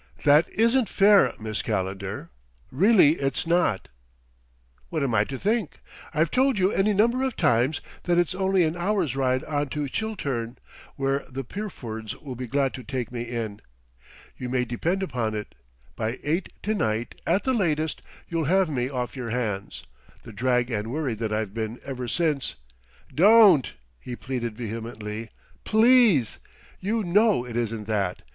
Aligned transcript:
"That 0.23 0.49
isn't 0.49 0.89
fair, 0.89 1.31
Miss 1.39 1.61
Calendar. 1.61 2.31
Really 2.71 3.17
it's 3.19 3.45
not." 3.45 3.87
"What 4.89 5.03
am 5.03 5.13
I 5.13 5.25
to 5.25 5.37
think? 5.37 5.79
I've 6.11 6.31
told 6.31 6.57
you 6.57 6.71
any 6.71 6.91
number 6.91 7.21
of 7.21 7.35
times 7.37 7.81
that 8.05 8.17
it's 8.17 8.33
only 8.33 8.63
an 8.63 8.75
hour's 8.75 9.15
ride 9.15 9.43
on 9.43 9.67
to 9.67 9.87
Chiltern, 9.87 10.57
where 10.95 11.23
the 11.29 11.43
Pyrfords 11.43 12.19
will 12.19 12.33
be 12.33 12.47
glad 12.47 12.73
to 12.73 12.83
take 12.83 13.11
me 13.11 13.21
in. 13.21 13.61
You 14.35 14.49
may 14.49 14.65
depend 14.65 15.03
upon 15.03 15.35
it, 15.35 15.53
by 15.95 16.17
eight 16.23 16.51
to 16.63 16.73
night, 16.73 17.21
at 17.27 17.43
the 17.43 17.53
latest, 17.53 18.01
you'll 18.27 18.45
have 18.45 18.71
me 18.71 18.89
off 18.89 19.15
your 19.15 19.29
hands, 19.29 19.83
the 20.23 20.33
drag 20.33 20.71
and 20.71 20.91
worry 20.91 21.13
that 21.13 21.31
I've 21.31 21.53
been 21.53 21.79
ever 21.85 22.07
since" 22.07 22.55
"Don't!" 23.13 23.71
he 23.99 24.15
pleaded 24.15 24.57
vehemently. 24.57 25.29
"Please!... 25.63 26.39
You 26.79 27.03
know 27.03 27.45
it 27.45 27.55
isn't 27.55 27.85
that. 27.85 28.23